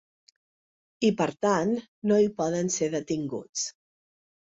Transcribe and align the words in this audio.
I, 1.09 1.11
per 1.19 1.27
tant, 1.47 1.75
no 2.13 2.19
hi 2.25 2.33
poden 2.43 2.75
ser 2.79 2.93
detinguts. 2.99 3.73